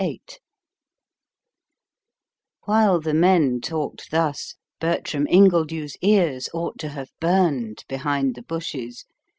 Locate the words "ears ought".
6.01-6.79